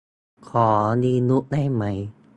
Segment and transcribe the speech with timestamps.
[0.49, 0.67] ขอ
[1.03, 1.83] ลีนุกซ์ได้ไหม